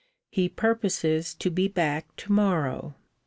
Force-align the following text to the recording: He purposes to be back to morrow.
He 0.31 0.49
purposes 0.49 1.35
to 1.35 1.51
be 1.51 1.67
back 1.67 2.15
to 2.15 2.31
morrow. 2.31 2.95